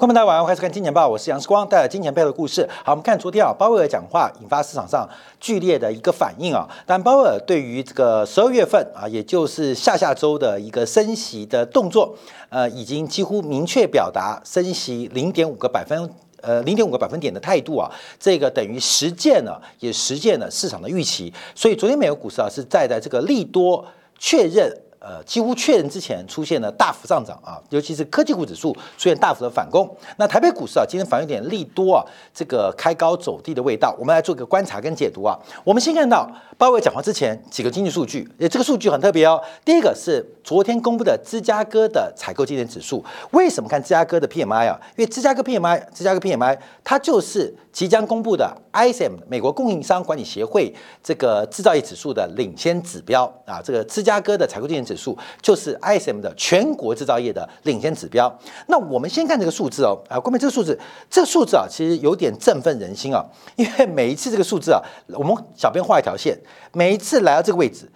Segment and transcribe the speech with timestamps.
[0.00, 2.66] 观众大家晚上好，欢迎收看《金钱报》，我是杨世光，带来金钱背后的故事。
[2.82, 5.06] 好，我们看昨天啊，鲍威尔讲话引发市场上
[5.38, 6.66] 剧烈的一个反应啊。
[6.86, 12.16] 但鲍威尔对于这个十二月份啊，也就是下下周的一个升息的动作，
[12.48, 16.10] 呃，已经几乎明确表达升息零点五个百分
[16.40, 17.90] 呃零点五个百分点的态度啊。
[18.18, 21.30] 这个等于实践了，也实践了市场的预期。
[21.54, 23.84] 所以昨天美国股市啊，是在在这个利多
[24.18, 24.74] 确认。
[25.00, 29.88] 呃，几乎确认之前出现了大幅上涨啊，尤其是科技股指数出现大幅的反攻。
[30.18, 32.04] 那台北股市啊，今天反映点利多啊，
[32.34, 33.96] 这个开高走低的味道。
[33.98, 35.38] 我们来做个观察跟解读啊。
[35.64, 39.40] 我们先看到鲍威讲话之前几个经济数据，呃，这个数据很特别哦。
[39.64, 43.02] 第一个是昨天公布的芝加哥的采购经理指数。
[43.30, 44.78] 为什么看芝加哥的 PMI 啊？
[44.98, 53.62] 因为芝加哥 PMI，芝加哥 PMI 它就是即将公布的 ISM 美国供应商管理协会这个制造业指数的领先指标啊。
[53.64, 58.36] 这个芝加哥的采购经理指数就是 ISM 的全国制造业的领先指标。
[58.66, 60.76] 那我们先看这个数字哦，啊，关键这个数字，
[61.08, 66.36] 这个数字啊，其实有点振奋人心啊，因为每一次这个数字啊，我们小编画一条线，
[66.72, 67.88] 每一次来到这个位置，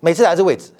[0.00, 0.70] 每次来这个位置，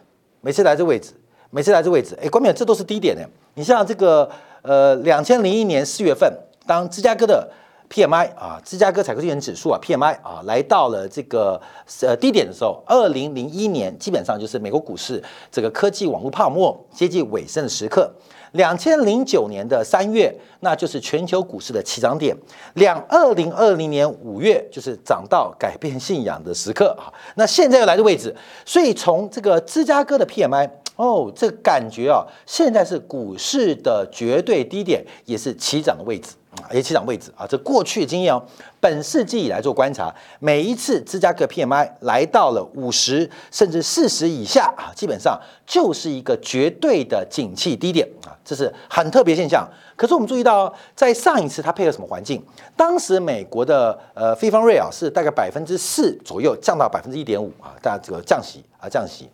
[0.42, 1.12] 每次来这个位置，
[1.50, 3.22] 每次来这个位置，哎，关键这都是低点呢。
[3.54, 4.30] 你像这个
[4.62, 6.30] 呃，两千零一年四月份，
[6.66, 7.50] 当芝加哥的
[7.92, 11.60] PMI 啊，芝加哥采购经理指数啊，PMI 啊，来到了这个
[12.00, 18.10] 呃低点的时候，二零零一年基本上就是美国股市这个科技网络泡沫接近尾声的时刻。
[18.52, 22.34] 两千零九年的三月，那就是全球股市的起涨点。
[22.74, 27.12] 两二零二零年五月，就是涨到改变信仰的时刻啊。
[27.36, 36.32] 那现在又来的位置，所以从这个芝加哥的 PMI，哦，这感觉啊，现在是股市的绝对低点，也是起涨的位置。
[36.60, 38.42] 啊，也起涨位置啊，这过去的经验哦，
[38.78, 49.66] 本世纪以来做观察，每一次芝加哥 PMI 来到了五十甚至四十以下啊，基本上就是一个绝对的景气低点啊，这是很特别现象。
[49.96, 52.44] 可是我们注意到，在上一次它配合什么环境？
[52.76, 59.30] 当时美国的呃非方瑞啊是大概百分之四左右降到百分之一点五啊，大家这个降息啊降息。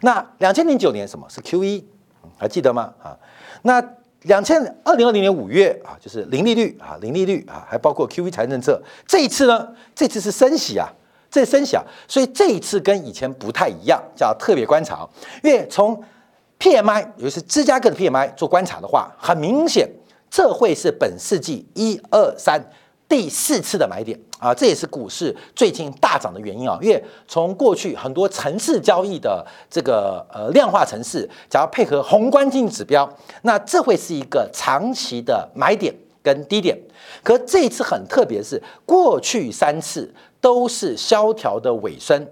[0.00, 1.84] 那两千零九年什么是 QE？
[2.38, 2.94] 还记得吗？
[3.02, 3.18] 啊，
[3.60, 3.84] 那。
[4.24, 8.82] 两千二零二零年五月啊，就是零利率啊，零利率啊，还包括 QV 财政政策。
[9.06, 10.88] 这一次呢，这次是升息啊，
[11.30, 15.08] 这升息啊，所以这一次跟以前不太一样，叫特别观察。
[15.42, 16.00] 因为从
[16.58, 19.88] PMI，也就是芝加哥的 PMI 做观察的话，很明显，
[20.30, 22.62] 这会是本世纪一二三。
[23.12, 26.78] 第四次的买点啊，这也是股市最近大涨的原因啊。
[26.80, 33.06] 因为从过去很多城市交易的这个呃量化城市，只要配合宏观经济指标，
[33.42, 36.74] 那这会是一个长期的买点跟低点。
[37.22, 42.26] 可这一次很特别，是过去三次都是萧条的尾声，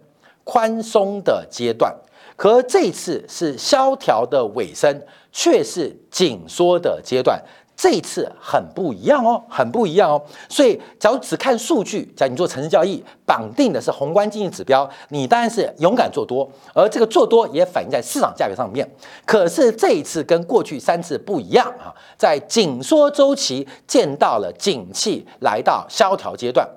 [0.44, 1.94] 宽松的阶段，
[2.36, 7.38] 可这次是萧条的尾声，却是紧缩的阶段。
[7.80, 10.22] 这一次很不一样哦，很不一样哦。
[10.50, 18.86] 所以，假如只看数据，假如你做城市交易，绑定的是宏观经济指标，你当然是勇敢做多，而这个做多也反映在市场价格上面。
[19.24, 21.88] 可是这一次跟过去三次不一样啊，
[22.18, 26.68] 在紧缩周期见到了景气来到萧条阶段，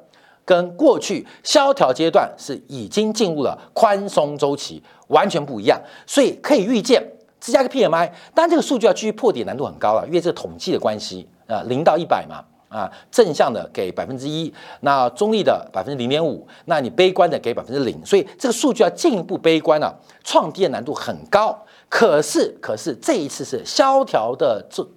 [0.45, 5.77] 跟过去萧条阶段是已经进入了宽松周期，完全不一样。
[6.07, 7.05] 所以可以预见。
[7.43, 19.93] 芝加哥 PMI，当然这个数据要继续破底难度很高了，因为这个统计的关系啊，零到一百嘛，啊正向的给百分之一，那中立的百分之零点五，那你悲观的给百分之零，所以这个数据要进一步悲观了，
[20.23, 21.61] 创低的难度很高。
[21.89, 24.87] 可是，可是这一次是萧条的这。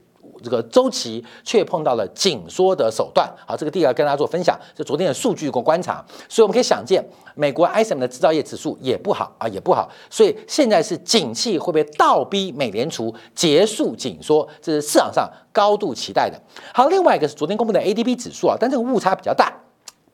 [0.43, 7.05] 这个周期却碰到了紧缩的手段，好，这个第二跟大家做分享，就昨天的数据跟观察，所以我们可以想见，
[7.35, 16.41] 美国 ISM 的制造业指数也不好啊，也不好，所以现在是景气会不会倒逼美联储结束紧缩，这是市场上高度期待的。
[16.73, 19.53] 好，另外一个是昨天公布的 ADP 指数啊，但这个误差比较大，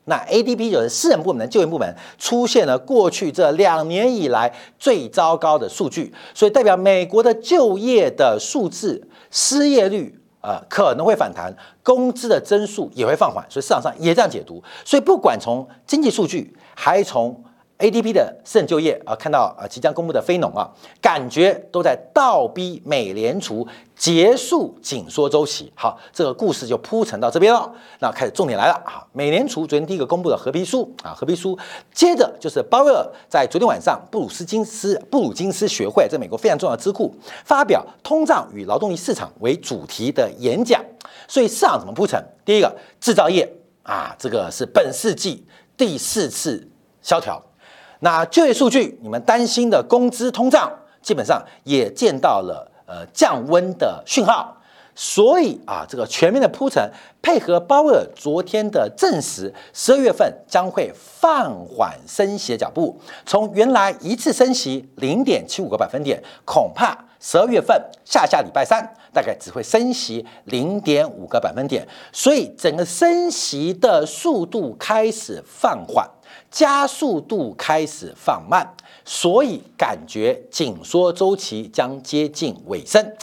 [0.05, 9.07] 那 ADP 就是私人部门的就业部门出现了过去这两年以来最糟糕的数据，所以代表美国的就业的数字。
[9.33, 14.63] 失业率啊可能会反弹，工资的增速也会放缓，所以市场上也这样解读。
[14.85, 17.43] 所以不管从经济数据，还从
[17.83, 20.71] ADP 的私人就业啊，看到啊即将公布的非农啊，
[21.01, 25.69] 感觉都在倒逼美联储结束紧缩周期。
[25.75, 27.69] 好，这个故事就铺陈到这边了。
[27.99, 29.05] 那开始重点来了啊！
[29.11, 31.59] 美联储昨天第一个公布的合批书啊，合批书，
[31.93, 37.13] 接着就是鲍威尔在昨天晚上布鲁斯金斯布鲁金斯学会，在美国非常重要的智库
[37.43, 40.81] 发表通胀与劳动力市场为主题的演讲。
[41.27, 42.23] 所以市场怎么铺陈？
[42.45, 43.53] 第一个制造业
[43.83, 45.45] 啊，这个是本世纪
[45.75, 46.65] 第四次
[47.01, 47.43] 萧条。
[48.03, 50.69] 那就业数据，你们担心的工资通胀，
[51.01, 54.57] 基本上也见到了呃降温的讯号。
[54.93, 56.91] 所以啊，这个全面的铺陈，
[57.21, 76.07] 配合鲍威尔昨天的证实，十二月份将会放缓升息的脚步，从原来一次升息零点七五个百分点，恐怕十二月份下下礼拜三大概只会升息零点五个百分点，所以整个升息的速度开始放缓，
[76.51, 78.67] 加速度开始放慢，
[79.03, 83.15] 所以感觉紧缩周期将接近尾声。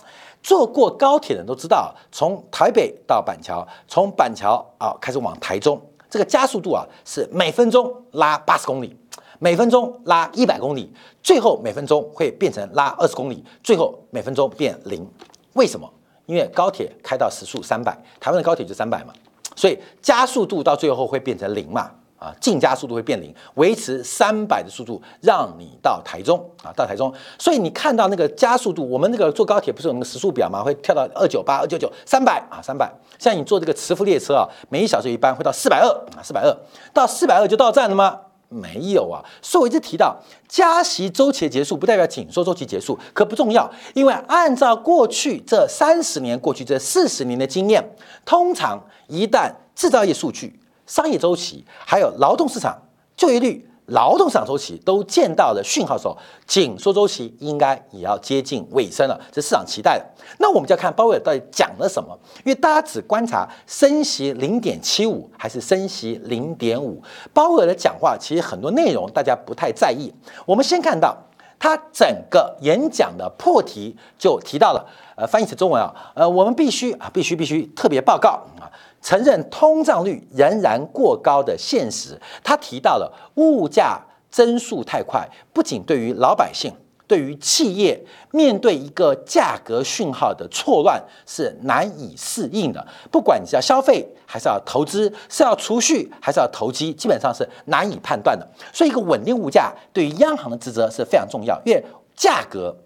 [0.42, 8.96] 坐过高铁的人都知道，从台北到板桥，从板桥啊开始往台中，这个加速度啊是每分钟拉八十公里，
[9.38, 10.90] 每分钟拉一百公里，
[11.22, 15.06] 最后每分钟会变成拉二十公里，最后每分钟变零。
[15.52, 15.86] 为什么？
[16.24, 19.12] 因为高铁开到时速三百，台湾的高铁就三百嘛，
[19.54, 21.90] 所以加速度到最后会变成零嘛。
[22.20, 27.10] 啊，进加速度会变零，维持三百的速度，让你到台中啊，到台中。
[27.38, 30.62] 所以你看到那个加速度，我们那个坐高铁不是有那个时速表吗？
[30.62, 32.92] 会跳到二九八、二九九、三百啊，三百。
[33.18, 36.54] 像你坐这个磁浮列车啊，每一小时一班会到四百二啊，四百二
[36.92, 38.20] 到四百二就到站了吗？
[38.50, 39.24] 没有啊。
[39.40, 40.14] 所以我一直提到，
[40.46, 47.82] 加息周期结束不代表紧缩周期结束，可不重要，因为按照过去这三十年、过去这四十年的经验，
[48.26, 48.78] 通常
[49.08, 50.59] 一旦制造业数据。
[50.90, 52.76] 商业周期，还有劳动市场
[53.16, 60.04] 就业率、劳动市场周期都见到了讯号的时候，紧缩周期应该也要接近尾声了，这市场期待的。
[60.40, 67.00] 那我们就要看鲍威尔到底讲了什么，因为大家只观察升息零点七五还是升息零点五，
[67.32, 70.12] 鲍威尔的讲话其实很多内容大家不太在意。
[70.44, 71.16] 我们先看到
[71.60, 74.84] 他整个演讲的破题就提到了，
[75.14, 78.66] 呃，翻译成中文啊，呃，我们必须啊，必须必须特别报告啊。
[79.02, 84.00] 承认通胀率仍然过高的现实，他提到了物价
[84.30, 86.72] 增速太快，不仅对于老百姓，
[87.06, 88.00] 对于企业，
[88.30, 92.86] 面对一个价格讯号的错乱是难以适应的。
[93.10, 98.46] 不管你是要消费还是要投资，是要储蓄还是要投机，基本上是难以判断的。
[98.72, 102.76] 所以，一个稳定物价对于央行的职责是非常重要，因为价格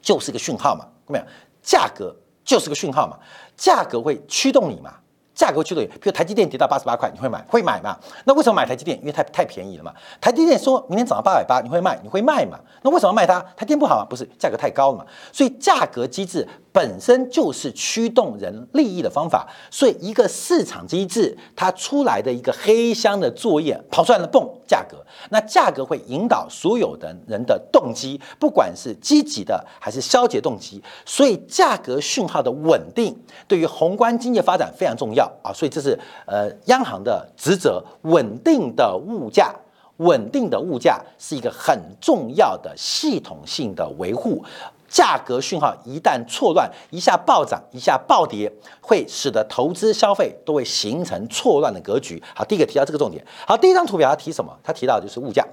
[0.00, 1.24] 就是个讯号嘛，有没有？
[1.62, 2.14] 价格
[2.44, 3.18] 就是个讯号嘛，
[3.56, 4.94] 价格会驱动你嘛。
[5.40, 7.42] 价格驱动，比如台积电跌到八十八块，你会买？
[7.48, 7.96] 会买嘛？
[8.26, 8.98] 那为什么买台积电？
[8.98, 9.90] 因为太太便宜了嘛。
[10.20, 11.98] 台积电说明天涨到八百八，你会卖？
[12.02, 12.58] 你会卖嘛？
[12.82, 13.40] 那为什么卖它？
[13.56, 14.04] 台电不好啊？
[14.04, 15.06] 不是，价格太高了嘛。
[15.32, 19.48] 所以价格机制本身就是驱动人利益的方法。
[19.70, 24.96] 所以一个市场机制，它出来的一个黑箱的作业跑出来了，蹦价格。
[25.30, 30.82] 那价格会引导所有的人的动机，不管是积极的还是消极动机。
[31.04, 35.30] 所以价格讯号的稳定，对于宏观经济发展非常重要。
[35.42, 39.54] 啊，所以这是呃央行的职责，稳定的物价，
[39.98, 44.42] 稳定的物价是一个很重要的系统性的维护。
[44.90, 48.52] 价格讯号一旦错乱，一下暴涨，一下暴跌，
[48.82, 52.22] 会使得投资消费都会形成错乱的格局。
[52.34, 53.24] 好，第一个提到这个重点。
[53.46, 54.52] 好，第一张图表它提什么？
[54.64, 55.46] 他提到就是物价。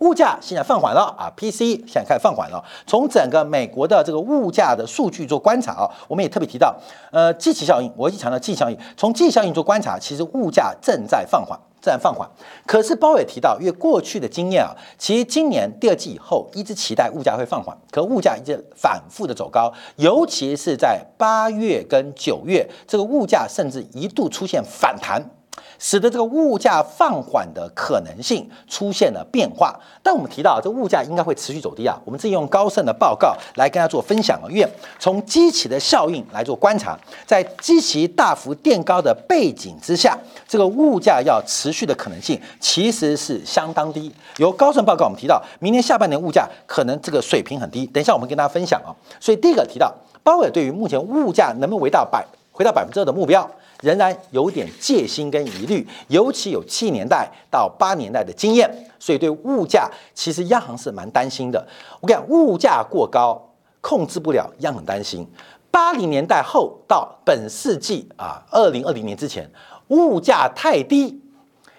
[0.00, 2.62] 物价现在放缓了啊，PC 现在开始放缓了。
[2.86, 6.74] 从整个美国的这个物价的数据做观察啊，我们也特别提到，
[7.12, 8.76] 呃，季期效应，我一直强调季效应。
[8.96, 12.26] 从季效应做观察，其实物价正在放缓，自然放缓。
[12.64, 25.22] 可是包也提到，因为过去的经验啊，其实今年第二季以后一直期待物价会放缓，可物价一直反复的走高，尤其是在八月跟九月，这个物价甚至一度出现反弹。
[25.78, 32.00] 使得这个物价放缓的可能性出现了变化，但我们提到这物价应该会持续走低啊。
[32.04, 34.68] 我们自己用高盛的报告来跟大家做分享啊，因为
[34.98, 40.18] 从基期的效应来做观察，在基期大幅垫高的背景之下，
[40.48, 44.12] 这个物价要持续的可能性其实是相当低。
[44.38, 47.86] 由高盛报告我们提到，明年下半年物价可能这个水平很低。
[47.86, 48.94] 等一下我们跟大家分享啊。
[49.20, 49.92] 所以第一个提到，
[50.22, 53.48] 鲍威尔对于目前物价能不能回到百回到百分之二的目标。
[53.82, 61.66] 仍然有点戒心跟疑虑，尤其有七年代到八年代的经验，所以对物价其实央行是蛮担心的。
[62.00, 63.40] 我跟你讲，物价过高
[63.80, 65.26] 控制不了，央行担心。
[65.70, 69.50] 八零年代后到本世纪啊，二零二零年之前，
[69.88, 71.20] 物价太低，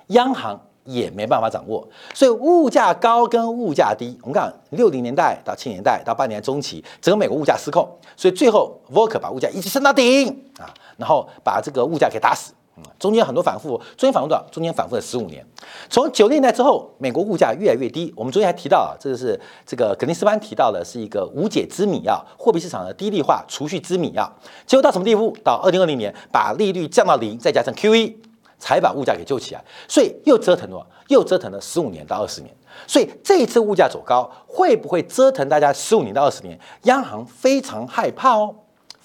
[0.08, 1.88] 央行也没办法掌握。
[2.14, 10.28] 所以物价高跟物价低，我们看六零年代到七年代到八年中期，整个美国物价失控，所以最后 Volcker 把物价一直升到顶
[10.60, 10.68] 啊。
[10.98, 14.46] 然后把这个物价给打死，嗯，中间很多反复，中间反复多少？
[14.52, 15.46] 中间反复了十五年。
[15.90, 18.14] 从九零年代之后，美国物价越来越低。
[18.16, 24.32] 我们昨天还提到啊，这个是这个格林斯潘提到的是一个无解之谜啊，货币市场的低利化储蓄之谜啊。
[24.66, 25.36] 结果到什么地步？
[25.44, 28.16] 到二零二零年，把利率降到零，再加上 QE，
[28.60, 29.64] 才把物价给救起来。
[29.88, 32.54] 所以又折腾了，又折腾了十五年到二十年。
[32.86, 36.60] 所以这一次物价走高，会不会折腾大家十五年到二十年？
[36.84, 38.54] 央行非常害怕哦。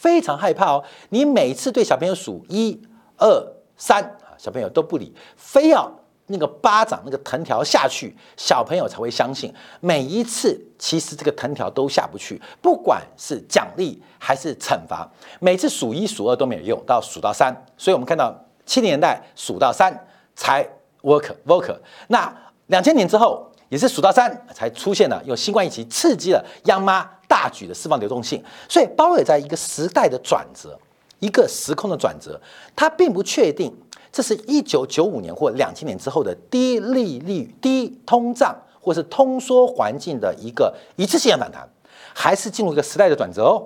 [0.01, 0.83] 非常害怕哦。
[1.11, 2.81] 你每次对小朋友数一
[3.19, 5.91] 二三啊，小朋友都不理，非要
[6.29, 9.53] 那个巴掌那个藤条下去，小朋友才会相信。
[9.81, 15.07] 每一次其实这个藤条都下不去，不管是奖励还是惩罚，
[15.39, 17.55] 每次数一数二都没有用，到数到三。
[17.77, 19.93] 所以我们看到七零年代数到三
[20.35, 20.67] 才
[21.03, 21.79] work work，
[22.09, 22.35] 那
[22.69, 23.47] 两千年之后。
[23.71, 30.77] 也是数到三才出现了，用新冠疫情刺激了央妈大举的释放流动性，所以鲍威尔在一个时代的转折，
[31.21, 32.41] 一个时空的转折，
[32.75, 33.73] 他并不确定
[34.11, 41.69] 这是一九九五年或两千年之后的低利率、低通胀或是通缩环境的一个一次性反弹，
[42.13, 43.63] 还是进入一个时代的转折哦。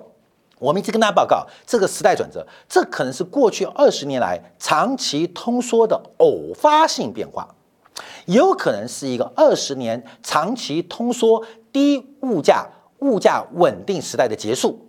[0.59, 7.47] 我们一直跟大家报告，这个时代转折，这可能是过去二十年来长期通缩的偶发性变化。
[8.25, 12.67] 也有可能是一个二十年长期通缩、低物价、
[12.99, 14.79] 物价稳定时代的结束，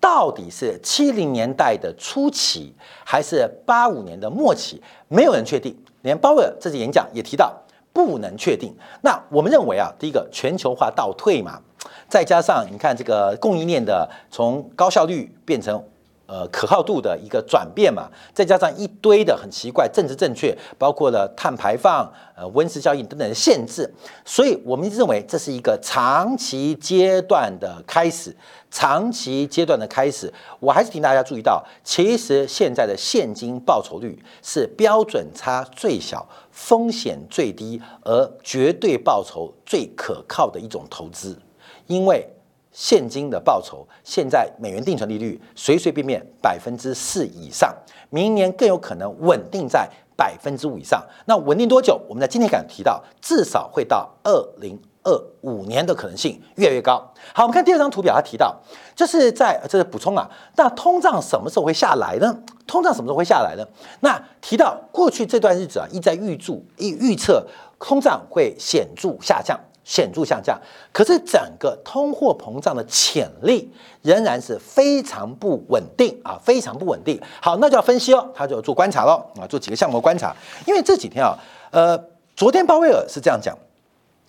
[0.00, 4.82] 到底是七零年代的初期，还是八五年的末期？
[5.08, 5.76] 没有人确定。
[6.02, 7.54] 连鲍威尔这次演讲也提到，
[7.92, 8.74] 不能确定。
[9.02, 11.60] 那我们认为啊，第一个全球化倒退嘛，
[12.08, 15.82] 再加上你看这个供应链的从高效率变成。
[16.26, 23.92] 呃，可靠度的一个转变嘛，再加上一堆的很奇怪政治正确，包括了碳排放、呃温室效应等等的限制，
[24.24, 28.34] 所以我们认为这是一个长期阶段的开始，
[28.70, 30.32] 长期阶段的开始。
[30.60, 41.38] 我还是请大家注意到，其实现在的现金报酬率是标准差最小、风险最低，而绝对报酬最可靠的一种投资，
[41.86, 42.26] 因为。
[42.74, 47.72] 现金的报酬，现在美元定存利率随随便便百分之四以上，
[48.10, 51.02] 明年更有可能稳定在百分之五以上。
[51.26, 51.98] 那稳定多久？
[52.08, 55.12] 我们在今天敢提到，至少会到二零二
[55.42, 56.96] 五年的可能性越来越高。
[57.32, 58.60] 好，我们看第二张图表，它提到
[58.96, 60.28] 就是在这是补充啊。
[60.56, 62.36] 那通胀什么时候会下来呢？
[62.66, 63.64] 通胀什么时候会下来呢？
[64.00, 67.46] 那提到过去这段日子啊，一在预祝预预测
[67.78, 69.60] 通胀会显著下降。
[69.84, 70.58] 显著下降，
[70.92, 77.20] 可是整个通货膨胀的潜力仍然是非常不稳定啊，非常不稳定。
[77.42, 80.34] 好，那就要分析哦，他就要做观察喽啊，做几个项目观察。
[80.66, 81.38] 因为这几天啊，
[81.70, 82.02] 呃，
[82.34, 83.54] 昨天鲍威尔是这样讲，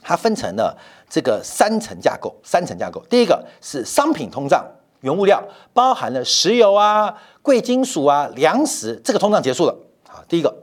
[0.03, 0.77] 它分成了
[1.09, 3.01] 这个三层架构，三层架构。
[3.09, 4.65] 第一个是商品通胀，
[4.99, 5.41] 原物料
[5.73, 9.75] 包含了石油啊、贵金属啊、粮食，这个通胀结束了
[10.09, 10.19] 啊。
[10.27, 10.53] 第一个。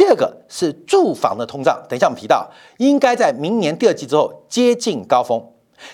[0.00, 5.38] 第二个是住房的通胀，等一下我们提到，应该在明年第二季之后接近高峰。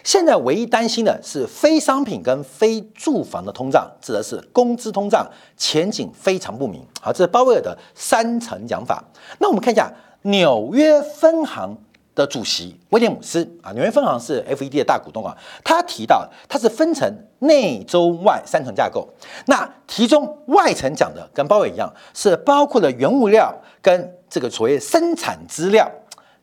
[0.05, 6.87] 现在唯一担心的是非商品跟非住房的通胀，指的是工资通胀，前景非常不明。
[7.01, 9.03] 好，这是鲍威尔的三层讲法。
[9.41, 11.77] 那我们看一下纽约分行。
[12.17, 15.37] 的主席威廉姆斯啊，纽约分行是 FED 的大股东啊。
[15.63, 17.09] 他提到，它是分成
[17.41, 19.07] 内中外三层架构。
[19.45, 25.89] 那其中外层讲的跟鲍威一样，是包括了原物料跟这个所谓生产资料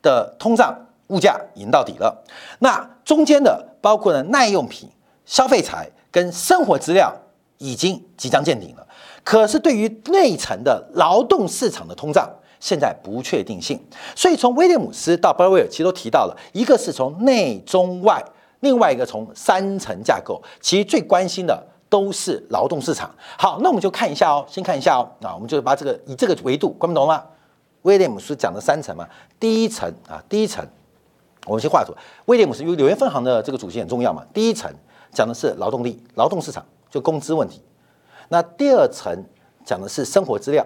[0.01, 2.23] 的通胀物价已经到底了。
[2.59, 4.87] 那中间的包括了耐用品、
[5.25, 7.11] 消费财跟生活资料
[7.57, 8.87] 已经即将见顶了。
[9.23, 12.29] 可是对于内层的劳动市场的通胀，
[12.63, 13.77] 现在不确定性，
[14.15, 18.23] 所以从威廉姆斯到鲍威尔其实都提到了，一个是从内中外，
[18.61, 23.13] 另外一个从三层架构，其实最关心的都是劳动市场。
[23.37, 27.21] 好，那我们就看一下哦，先看一下哦，啊，我们就把这个以这个维度，观不懂吗？
[27.81, 29.05] 威廉姆斯讲的三层嘛，
[29.37, 30.65] 第一层啊，第一层，
[31.45, 31.93] 我们先画图。
[32.27, 34.73] 威廉姆斯因为纽约分行的这个主席很重要嘛，第一层
[35.11, 37.61] 讲的是劳动力、劳动市场，就工资问题。
[38.29, 39.25] 那第二层
[39.65, 40.65] 讲的是生活资料。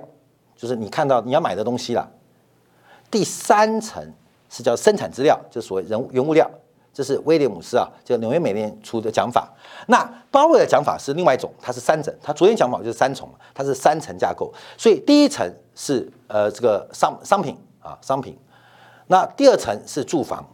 [0.58, 2.10] 就是你看到你要买的东西了。
[3.10, 4.04] 第三层
[4.50, 6.50] 是叫生产资料，就所谓人原物料，
[6.94, 9.48] 这是威廉姆斯啊，就纽约美联出的讲法。
[9.88, 12.14] 那鲍威尔的讲法是另外一种，它是三层。
[12.22, 14.54] 他昨天讲法就是三重，它是三层架构。
[14.78, 18.38] 所以第一层是呃这个商商品啊商品，
[19.08, 20.46] 那第二层是住房，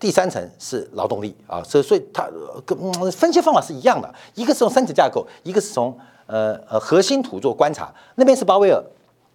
[0.00, 1.62] 第三层是劳动力啊。
[1.62, 2.28] 所以所以它
[2.66, 2.76] 跟
[3.12, 5.96] 分析方法是一样的，一个是从三层架构，一个是从
[6.26, 7.94] 呃呃核心图做观察。
[8.16, 8.82] 那边是鲍威尔。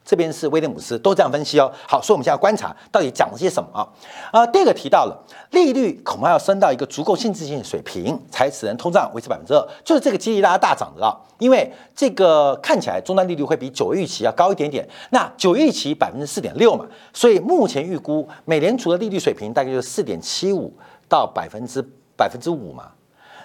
[0.10, 1.72] 这边是威廉姆斯，都这样分析哦。
[1.88, 3.88] 好，所以我们现在观察到底讲了些什么啊？
[4.32, 5.16] 啊，第二个提到了
[5.52, 11.16] 利率恐怕要升到一个足够限制性的水平，才使人通胀维持百分之二，就是这个激励大家大涨的啊。
[11.38, 20.74] 因为这个看起来终端利率会比九月预期要高一点点，那九月预期百分之四点六嘛，所以目前预估美联储的利率水平大概就是四点七五
[21.08, 21.88] 到百分之
[22.18, 22.86] 百分之五嘛。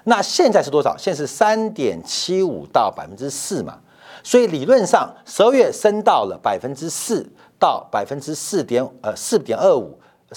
[0.04, 0.96] 那现在是多少？
[0.96, 3.78] 现在是三点七五到百分之四嘛。
[4.24, 7.24] 所以理论上，十二月升到了百分之四
[7.58, 9.96] 到百分之四点呃四点二五，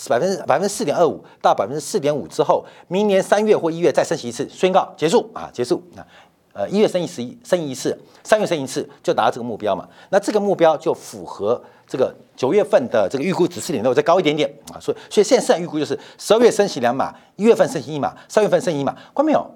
[0.10, 6.06] 百分之百分之四点二五到百分之四点五之后，明年三月或一月再升息一次，宣告结束啊，结束啊，
[6.52, 9.88] 呃一月升一十一升一次，三月升一次，就达到这个目标嘛。
[10.10, 14.76] 那这个目标就符合这个九月份的这个预估值四点六，再高一点点啊。
[14.82, 18.94] 所以所以现在市场预估就是十二月升息两码，一月份升息一码，三月份升一码。
[19.14, 19.50] 关没有？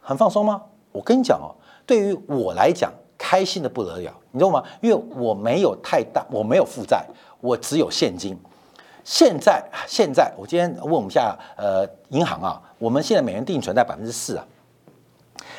[0.00, 0.62] 很放松吗？
[0.92, 1.52] 我跟你讲哦，
[1.84, 4.62] 对于我来讲，开心的不得了，你知道吗？
[4.80, 7.06] 因为我没有太大，我没有负债，
[7.40, 8.36] 我只有现金。
[9.04, 14.44] 现在现在，我今天问我们下，呃，银行啊，我们现在美元定存在百分之四啊，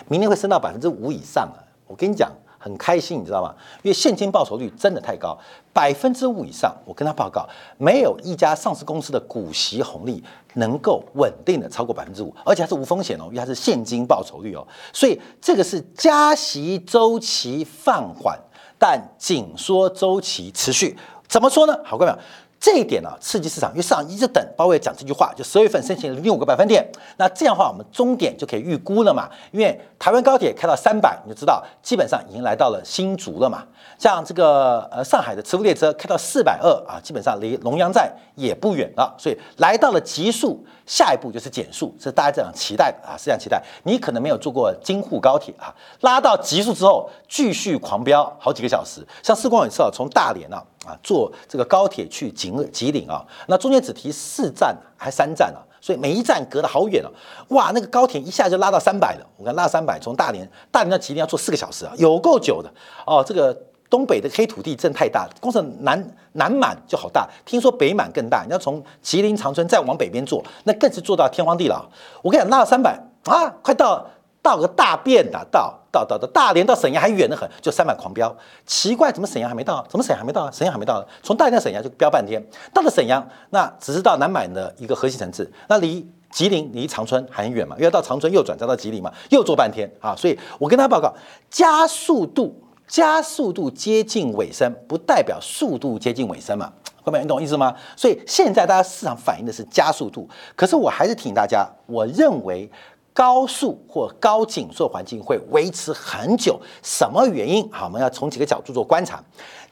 [0.08, 1.64] 明天会升到百分之五以上啊。
[1.88, 2.30] 我跟你讲，
[2.68, 3.54] 很开心，你知道吗？
[3.82, 5.38] 因为现金报酬率真的太高，
[5.72, 6.76] 百分之五以上。
[6.86, 7.48] 我跟他报告，
[7.78, 10.24] 没有一家上市公司的股息红利
[10.56, 14.68] 能够稳定的超过百分之五，而且还是无风险哦，因为它是现金报酬率哦。
[14.92, 18.38] 所以这个是加息周期放缓，
[18.78, 20.98] 但紧缩周期持续。
[21.28, 21.78] 怎么说呢？
[21.84, 22.14] 好，各位。
[22.60, 26.84] 这一点呢，刺激市场，因为市场一直等鲍威尔讲这句话，就十月份申请零点五个百分点。
[27.18, 29.30] 那这样的话，我们终点就可以预估了嘛？
[29.52, 33.64] 因为台湾高铁开到三百，你就知道基本上已经来到了新竹了嘛。
[34.00, 39.16] 像这个呃上海的磁浮列车开到四百二啊，基本上离龙阳站也不远了。
[39.20, 43.62] 所以来到了极速，下一步就是减速，是大家这样期待的啊，是这样期待。
[43.84, 45.70] 你可能没有坐过京沪高铁啊，
[46.02, 49.06] 拉到极速之后继续狂飙好几个小时。
[49.22, 50.64] 像四光也是啊，从大连啊。
[50.88, 57.12] 啊，坐这个高铁去吉吉林啊，那中间只提四站还三站啊，所以每一站隔得好远哦。
[57.50, 59.28] 哇，那个高铁一下就拉到三百了。
[59.36, 62.72] 我看拉三百，从大连大连到吉林要坐四个小时啊，有够久的
[63.06, 63.22] 哦。
[63.22, 63.54] 这个
[63.90, 66.04] 东北的黑土地真太大，光是南
[66.34, 68.44] 南满就好大，听说北满更大。
[68.46, 71.86] 你要从吉林长春再往北边坐，那更是坐到天荒地老。
[72.22, 74.06] 我跟你讲，拉到三百啊，快到。
[74.40, 78.34] 到个大便的，到到到到大连到沈阳还远得很，就三百狂飙，
[78.66, 79.86] 奇怪，怎么沈阳还没到？
[79.90, 80.50] 怎么沈阳还没到？
[80.52, 81.06] 沈阳还没到？
[81.22, 82.42] 从大连到沈阳就飙半天，
[82.74, 91.14] 到了沈阳，那只是到南满的一个核心城市，那离吉林离长春还很远嘛，因为到长春右转再到吉林嘛，又坐半天啊，所以我跟他报告，
[91.50, 92.56] 加速度
[92.88, 96.72] 加速度接近尾声，不代表速度接近尾声嘛，
[97.04, 97.76] 各位你懂意思吗？
[97.96, 102.70] 所以现在大家市场反映的是加速度，可是我还是提醒大家，我认为。
[103.18, 107.68] 高速或高紧缩环境会维持很久，什么原因？
[107.72, 109.20] 好，我们要从几个角度做观察。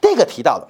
[0.02, 0.68] 第一个提到的。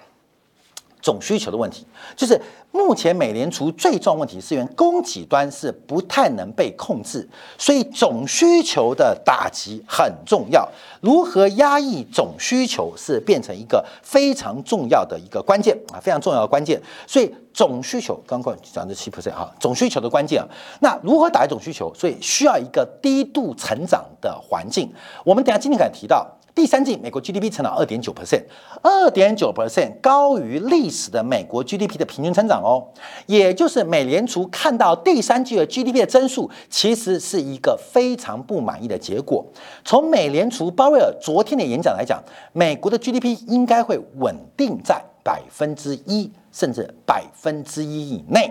[1.06, 2.42] 总需求的问题，就是
[2.72, 10.68] 目前美联储最重要问题是因为供给端是不太能被控制，所以总需求的打击很重要。
[11.02, 16.82] 如何压抑总需求是变成一个非常重要的一个关键啊，非常重要的关键。
[17.06, 20.48] 所以总需求刚刚讲的七 percent 哈，总需求的关键啊，
[20.80, 21.94] 那如何打击总需求？
[21.94, 24.92] 所以需要一个低度成长的环境。
[25.24, 26.28] 我们等下今天可能提到。
[26.56, 28.46] 第三季美国 GDP 成长二点九 percent，
[28.82, 32.88] 二点九 percent 高于历史的美国 GDP 的平均增长哦，
[33.26, 39.46] 也就是美联储看到第三季的 GDP 的增速，其实是一个非常不满意的结果。
[39.84, 48.50] 从美联储鲍威尔昨天的演讲来讲，美国的 GDP 应该会稳定在百分之一甚至百分之一以内，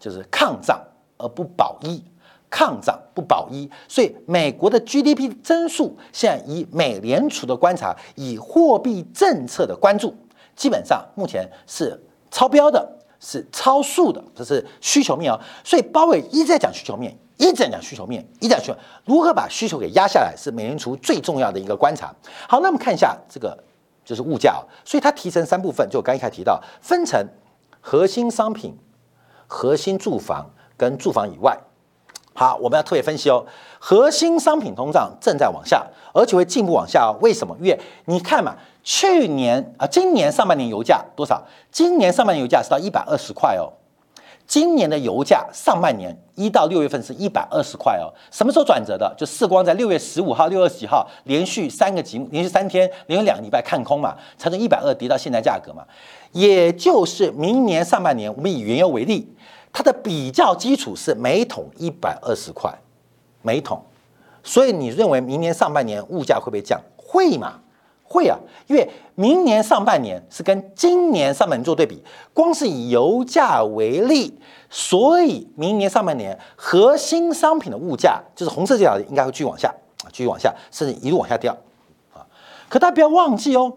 [0.00, 0.80] 就是抗涨
[1.18, 2.02] 而不保一。
[2.54, 10.14] 抗涨不保一，所以美国的 GDP 增速现在以美联储的观察，以货币政策的关注，
[10.54, 15.40] 基本上目前是超标的，是超速的，这是需求面啊。
[15.64, 18.72] 所以鲍威尔一直在讲需求面，一直在讲需求面，一直在说
[19.04, 22.14] 如何把需求给压下来，是美联储最重要的一个观察。
[22.48, 23.58] 好，那我们看一下这个
[24.04, 27.26] 就是物价，所以它提成三部分，就我刚一开始提到，分成
[27.80, 28.78] 核心商品、
[29.48, 31.58] 核心住房跟住房以外。
[32.34, 33.46] 好，我们要特别分析哦，
[33.78, 37.16] 核心商品通胀正在往下，而且会进一步往下哦。
[37.22, 37.56] 为什么？
[37.60, 41.40] 因为你看嘛，去年啊，今年上半年油价多少？
[41.70, 43.72] 今年上半年油价是到一百二十块哦。
[44.46, 48.12] 今年的油价上半年一到六月份是一百二十块哦。
[48.30, 49.14] 什么时候转折的？
[49.16, 55.84] 就世光在六月十五号、六月十几号连续三个节目，连续三天，连续两个礼拜看空嘛，才从一百二跌到现在价格嘛。
[56.32, 59.34] 也就是明年上半年，我们以原油为例。
[59.74, 62.72] 它的比较基础是每桶一百二十块，
[63.42, 63.82] 每桶，
[64.44, 66.80] 所以你认为明年上半年物价会不会降？
[66.96, 67.58] 会吗？
[68.04, 72.00] 会啊，因为明年上半年是跟今年上半年做对比，
[72.32, 74.38] 光是以油价为例，
[74.70, 79.68] 所以明年上半年核心商品的物价就是红色这条应该会继续往下
[80.04, 81.52] 啊，继续往下，甚至一路往下掉
[82.12, 82.22] 啊。
[82.68, 83.72] 可大家不要忘记哦，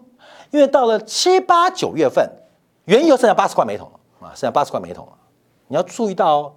[0.51, 2.29] 因为到了七八九月份，
[2.85, 5.13] 原油剩下八十块每桶了啊，剩下八十块每桶了。
[5.67, 6.53] 你要注意到哦，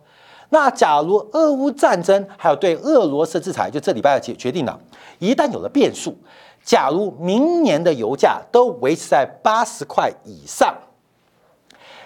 [0.50, 4.78] 那假如俄乌战争还有对俄罗斯制裁，就这礼拜要决决定了，
[5.18, 6.16] 一旦有了变数，
[6.64, 10.74] 假如明年的油价都维持在八十块以上，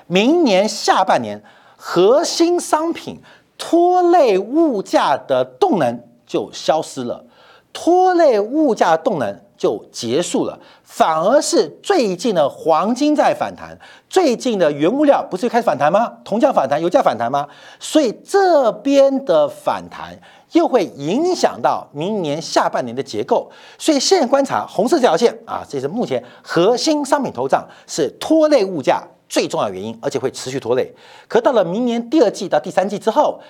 [0.07, 1.43] 明年下半年
[1.77, 3.19] 核心商品
[3.57, 7.25] 拖累物价的动能就消失了，
[7.73, 13.75] 拖累物价动能就结束了，反而是最近的黄金在反弹，
[14.11, 16.19] 最近的原物料不是又开始反弹吗？
[16.23, 17.49] 铜价反弹，油价反弹吗？
[17.81, 20.15] 所以这边的反弹
[20.53, 23.51] 又会影响到明年下半年的结构。
[23.79, 30.93] 所以现在观察红色这条线啊，这是目前核心商品通胀是拖累物价最重要原因，而且会持续拖累。
[31.27, 33.41] 可到了明年第二季到第三季之后，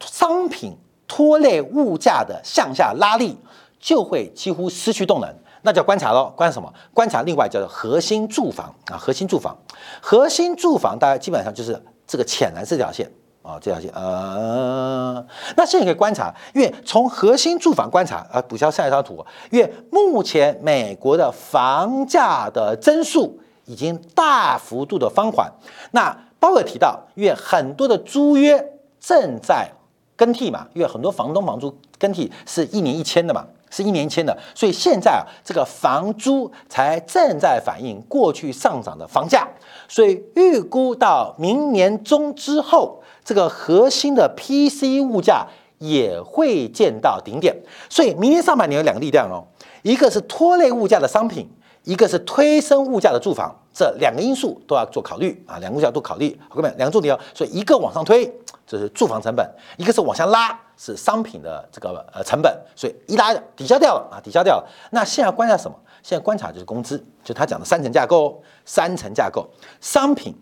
[0.00, 0.74] 商品
[1.06, 3.36] 拖累物价的向下拉力
[3.78, 5.28] 就会几乎失去动能，
[5.62, 6.32] 那叫观察喽。
[6.36, 6.72] 观察什么？
[6.94, 9.56] 观察另外叫做核心住房啊，核心住房，
[10.00, 13.10] 核心住房大概基本上就是这个浅蓝色这条线
[13.42, 15.24] 啊，这条线呃，
[15.56, 25.50] 那现在可以观察，因为从核心住房观察啊，补交下一张图，因为目前美国的房价的增速已经大幅度的放缓。
[25.92, 29.70] 那包括提到，因为很多的租约正在
[30.16, 39.46] 更替嘛，因为很多房东房租更替是一年一签的嘛，是一年一签的，所以现在啊，这个房租才正在反映过去上涨的房价，
[39.88, 45.46] 所以预估到明年中之后，这个核心的 PC 物价
[45.78, 47.54] 也会见到顶点，
[47.88, 49.44] 所以明年上半年有两个力量哦，
[49.82, 51.48] 一个是拖累物价的商品，
[51.84, 58.32] 一个是推升物价的住房，这两个因素都要做考虑啊，两个角度考虑，好，各位，两个重点哦，所以一个往上推。
[58.70, 64.68] 这是住房成本，一个是往下拉，是商品的这个呃成本，所以一拉抵消掉了啊，抵消掉了。
[64.92, 65.76] 那现在观察什么？
[66.02, 69.46] 现在观察就是工资，就他讲的三层架构，三层架构，
[69.80, 70.34] 商品、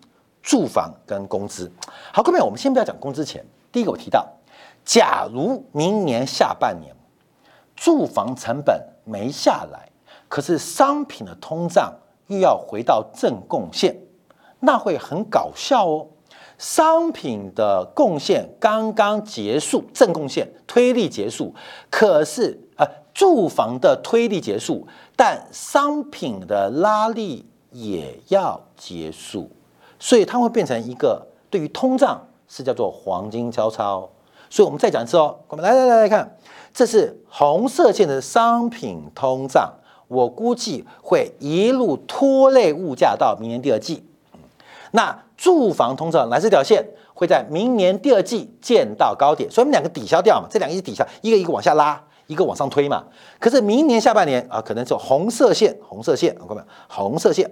[0.42, 1.72] 住房跟工资。
[2.12, 4.24] 好，各位，我们先不要讲工资钱，第一个我提到，
[4.84, 6.94] 假如明年下半年
[7.74, 9.88] 住房成本没下来，
[10.28, 11.92] 可是商品的通胀
[12.26, 13.96] 又要回到正贡献，
[14.60, 16.06] 那会很搞笑哦。
[16.58, 21.54] 商品的贡献刚刚结束，正贡献推力结束，
[21.90, 29.50] 可是呃，住房的推力结束，但商品的拉力也要结束，
[29.98, 34.02] 所以它会变成一个对于通胀是叫做黄金交叉。
[34.48, 36.36] 所以我们再讲一次哦，我们来来来来看，
[36.72, 39.74] 这是红色线的商品通胀，
[40.08, 44.04] 我估计会一路拖累物价到明年第二季。
[44.96, 46.82] 那住房通胀蓝色条线
[47.12, 53.04] 会在明年第二季见到高点，所以我们两个抵消掉嘛，这两个一抵消，一个一个往下拉，一个往上推嘛。
[53.38, 56.62] 可是明年下半年啊，可能是红色线，红色线，看到没？
[56.88, 57.50] 红色线，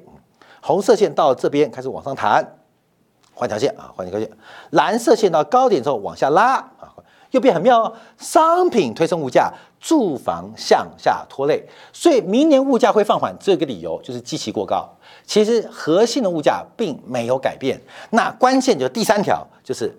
[0.62, 2.57] 红色线到这边开始往上弹，
[3.35, 4.30] 换条线啊，换条线，
[4.70, 6.70] 蓝色线到高点之后往下拉。
[7.34, 11.60] 又变很妙哦，商品推升物价，住房向下拖累，
[11.92, 14.88] 所以明年物价会放缓，这个理由就是基期过高。
[15.26, 19.92] 其实核心的物价并没有改变，那关键就第三条，就是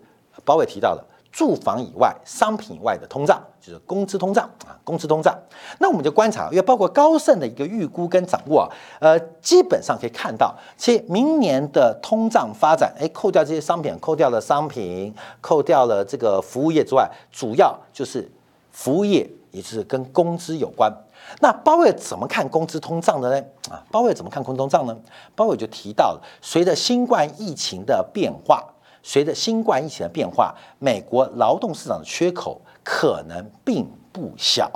[0.46, 1.06] 包伟提到了。
[1.36, 5.38] 住房以外、商品以外的通胀，就是工资通胀啊，工资通胀。
[5.80, 8.72] 那我们就观察，因为包括高盛的一个预估跟掌握啊，
[9.02, 18.32] 呃，基本上可以看到，其实明年的通胀发展，哎，扣掉这些商品，扣掉了商品，扣掉了这个服务业之外，主要就是
[18.72, 20.90] 服务业，也就是跟工资有关。
[21.42, 23.46] 那鲍威尔怎么看工资通胀的呢？
[23.70, 24.98] 啊，鲍威尔怎么看工资通胀呢？
[25.36, 28.64] 鲍威尔就提到了，随着新冠疫情的变化。
[29.08, 34.68] 随着新冠疫情的变化，美国劳动市场的缺口可能并不小，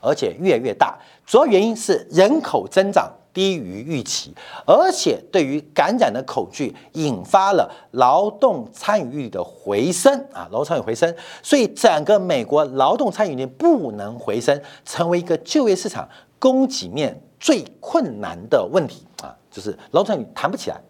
[0.00, 0.98] 而且越来越大。
[1.26, 4.34] 主要原因是人口增长低于预期，
[4.66, 20.80] 而且对于感染的恐惧引发了劳动参与率的回升啊，劳动参与回升，所以整个美国劳动参与率不能回升，成为一个就业市场供给面最困难的问题啊，就是劳动参与谈不起来，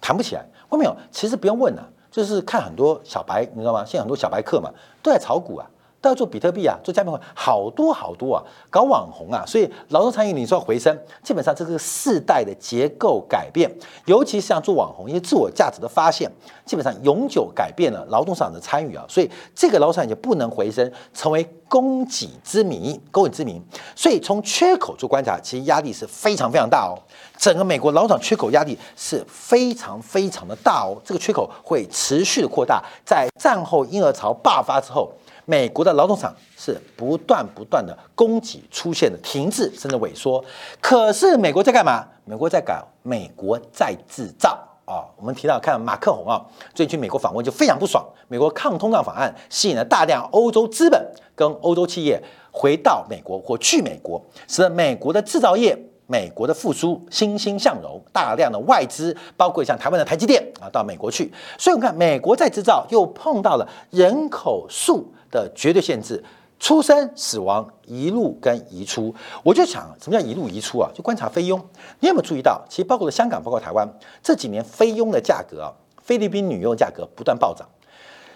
[0.00, 0.46] 谈不起来。
[0.68, 1.92] 后面有，其实不用问了。
[2.16, 3.84] 就是看很多小白，你知道吗？
[3.84, 4.70] 现在很多小白客嘛，
[5.02, 5.66] 都在炒股啊，
[6.06, 13.70] 要做比特币啊，做加密货币，好多好多啊，搞网红啊，所以劳动参与你说回升，基本上这个世代的结构改变，
[14.06, 16.30] 尤其是像做网红，因为自我价值的发现，
[16.64, 23.60] 基本上永久改变了劳动市场的参与啊，所以这个劳动市场就不能回升，成为供给之谜，供给之谜。
[23.94, 26.94] 所以从缺口做观察，其实压力是非常非常大哦。
[27.36, 32.82] 整个美国劳动场缺口压力是非常非常的大哦，这个缺口会持续的扩大。
[33.04, 35.12] 在战后婴儿潮爆发之后，
[35.46, 40.44] 美国的劳动场是不断不断的供给出现的停滞甚至萎缩。
[40.80, 42.04] 可是美国在干嘛？
[42.24, 45.06] 美国在搞美国在制造啊！
[45.16, 48.04] 我们提到看马克宏啊，最近美国访问就非常不爽。
[48.28, 51.00] 美国抗通胀法案吸引了大量欧洲资本
[51.34, 55.78] 跟欧洲企业回到美国或去美国，使得美国的制造业。
[56.08, 61.28] 美国的复苏欣欣向荣，大量的外资，包括像台湾的台积电啊，到美国去。
[61.58, 66.24] 所以我们看，美国在制造又碰到了人口数的绝对限制，
[66.58, 70.90] 出生、死亡、移入跟移出，我就想，什么叫移入移出啊？
[70.94, 71.60] 就观察菲佣。
[72.00, 73.86] 你有没有注意到，其实包括了香港，包括台湾，
[74.22, 75.70] 这几年菲佣的价格，
[76.02, 77.68] 菲律宾女佣价格不断暴涨。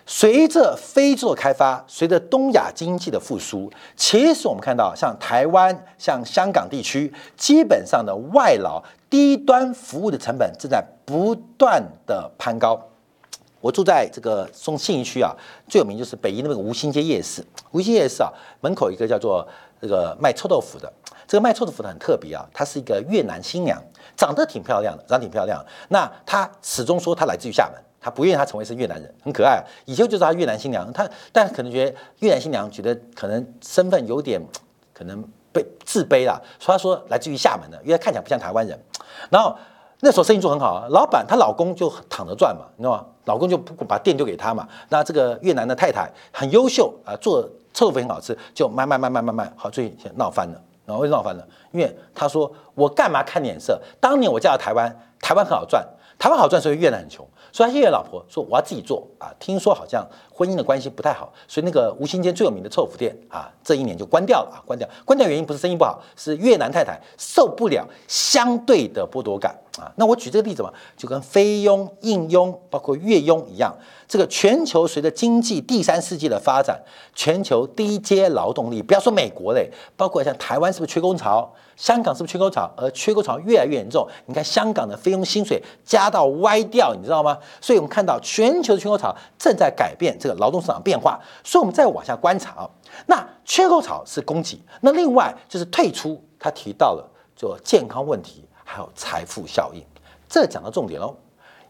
[0.07, 12.89] 随着非洲的开发，随着东亚经济的复苏，其实我们看到，像台湾、像香港地区，基本上的外劳低端服务的成本正在不断的攀高。
[13.61, 15.35] 我住在这个中信义区啊，
[15.68, 17.44] 最有名就是北一那个吴兴街夜市。
[17.73, 19.46] 吴兴夜市啊，门口一个叫做
[19.81, 20.90] 这个卖臭豆腐的，
[21.27, 23.79] 这个卖臭豆腐的很特别啊，她是一个越南新娘，
[24.16, 25.62] 长得挺漂亮的，长得挺漂亮。
[25.88, 29.62] 那她始终说她来自于厦门，她不愿意她成为是越南人，很可爱。
[29.85, 34.40] 以前就叫她越南新娘，她但可能觉得越南新娘觉得可能身份有点
[34.94, 38.79] 可能被自卑了，所以她说来自于厦门的，因为看起来不像台湾人。
[39.29, 39.55] 然后。
[40.01, 43.05] 那时候生意做很好，老板她老公就躺着赚嘛，你知道吗？
[43.27, 44.67] 老公就不把店丢给他嘛。
[44.89, 50.61] 那这个越南的太太很优秀啊，做臭豆腐很好吃，就卖卖卖卖卖卖，好，最近闹翻了。
[50.87, 51.47] 然后为什么闹翻了？
[51.71, 53.81] 因为他说我干嘛看脸色？
[54.01, 55.87] 当年我嫁到台湾，台湾很好赚，
[56.19, 57.25] 台湾好赚，所以越南很穷。
[57.53, 60.05] 所以他越南老婆说我要自己做啊，听说好像
[60.40, 64.88] 婚姻的关系不太好，所以那个吴兴街最有名的臭腐店啊，这一年就关掉了啊，关掉。
[65.05, 69.55] 关掉原因不是生意不好，是越南太太受不了相对的剥夺感。
[69.79, 73.72] 啊，那我举这个例子嘛，就跟菲佣、印佣，包括越佣一样，
[74.09, 76.81] 这个全球随着经济第三世纪的发展，
[77.14, 81.48] 全球低阶劳动力，不要说美国嘞，包括像台湾是不是缺工潮？
[81.76, 82.68] 香港是不是缺工潮？
[82.76, 87.38] 而缺工潮越来越严重，你看香港的菲佣薪水加到歪掉，你知道吗？
[87.61, 91.21] 所以我们看到全球的缺工潮正在改变这劳动市场变化。
[91.45, 92.71] 所以我们再往下观察啊，
[93.07, 98.45] 那缺口潮是供给，那另外就是退出，他提到了做健康问题。
[98.73, 99.83] 还有财富效应，
[100.29, 101.12] 这讲到重点喽。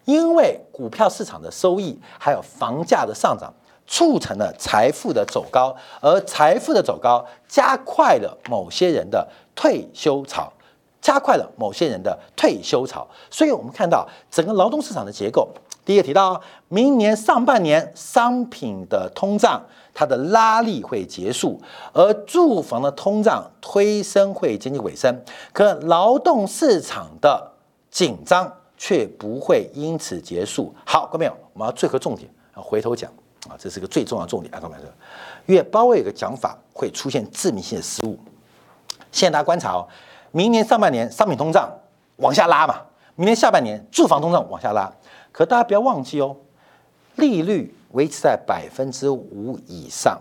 [0.05, 3.51] 因为股票市场的收益，还有房价的上涨，
[3.87, 10.53] 促成了财富的走高，而财富的走高，加快了某些人的退休潮，
[11.01, 13.09] 加快了某些人的退休潮。
[13.31, 15.49] 所以，我们看到整个劳动市场的结构，
[15.85, 19.63] 第一个提到，明年上半年商品的通胀。
[19.93, 21.61] 它的拉力会结束，
[21.93, 25.15] 而住房的通胀推升会经济尾声，
[25.53, 27.51] 可劳动市场的
[27.91, 30.73] 紧张却不会因此结束。
[30.87, 33.11] 好，各位朋友，我们要最后重点要回头讲
[33.49, 34.89] 啊，这是个最重要重点啊，各位朋友，
[35.47, 38.17] 因为包括有个讲法会出现致命性的失误。
[39.11, 39.87] 现在大家观察哦，
[40.31, 41.69] 明年上半年商品通胀
[42.17, 42.77] 往下拉嘛，
[43.17, 44.91] 明年下半年住房通胀往下拉，
[45.41, 46.37] 可大家不要忘记哦，
[47.17, 47.75] 利率。
[47.93, 50.21] 维持在百分之五以上，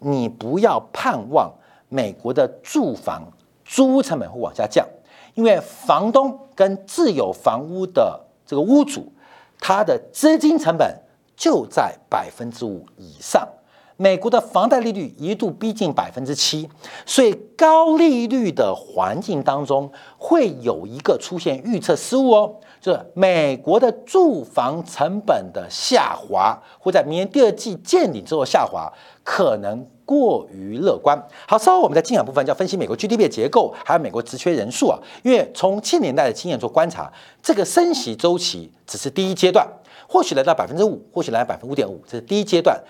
[0.00, 1.50] 你不要盼望
[1.88, 3.22] 美国的住房
[3.64, 4.86] 租屋成本会往下降，
[5.34, 9.10] 因为房东跟自有房屋的这个屋主，
[9.58, 10.94] 他的资金成本
[11.34, 13.48] 就在百分之五以上。
[13.96, 16.70] 美国的房贷利率一度逼近百分之七，
[17.04, 22.54] 所以高利率的环境当中会有一个出现预测失误哦。
[22.80, 28.90] 就是美国的住房成本的下滑，会在明年第二季见顶之后下滑，
[29.22, 31.22] 可能过于乐观。
[31.46, 34.98] 好，稍后我们在精讲部分就要分析美国 GDP 的结构，还有美国职缺人数啊。
[35.22, 37.12] 因为从七年代的经验做观察，
[37.42, 39.68] 这个升息周期只是第一阶段，
[40.08, 42.82] 或许来到百分之五，或许来到百分之五点五，这是第一阶段。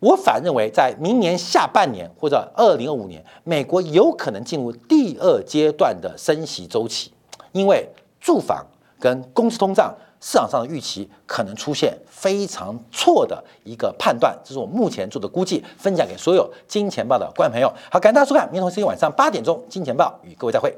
[0.00, 7.12] 我反认为，在明年下半年或者二零二五年，美国有可能进入第二阶段的升息周期，
[7.52, 7.86] 因为
[8.18, 8.64] 住房。
[9.04, 17.70] 跟工资通胀市场上的预期可能出现非常错的一个判断，这是我目前做的估计，分享给所有金钱豹的观众朋友。
[17.90, 20.74] 好，感谢大家收看，明天同时间晚上八点钟，金钱豹与各位再会。